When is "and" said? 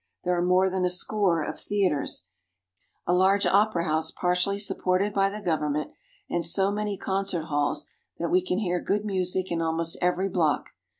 6.27-6.43